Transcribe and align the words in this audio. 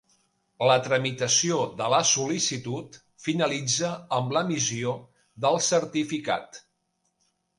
La 0.69 0.75
tramitació 0.85 1.57
de 1.81 1.89
la 1.93 1.99
sol·licitud 2.11 2.97
finalitza 3.25 3.91
amb 4.19 4.33
l'emissió 4.37 4.97
del 5.45 5.61
certificat. 5.69 6.61